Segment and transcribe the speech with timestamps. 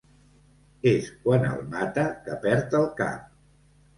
[0.91, 3.31] És quan el mata que perd el cap.